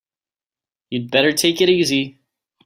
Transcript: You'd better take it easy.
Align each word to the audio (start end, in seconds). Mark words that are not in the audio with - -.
You'd 0.89 1.11
better 1.11 1.31
take 1.31 1.61
it 1.61 1.69
easy. 1.69 2.17